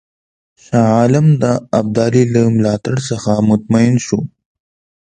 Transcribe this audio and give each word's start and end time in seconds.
شاه 0.63 0.87
عالم 0.97 1.27
د 1.41 1.43
ابدالي 1.79 2.23
له 2.33 2.41
ملاتړ 2.55 2.95
څخه 3.09 3.31
مطمئن 3.49 3.95
شو. 4.05 4.19